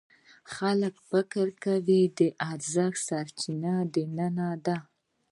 خلک 0.55 0.95
فکر 1.09 1.47
کوي 1.65 2.01
د 2.17 2.19
ارزښت 2.51 2.99
سرچینه 3.07 3.73
دننه 3.93 4.49
ده. 4.65 4.77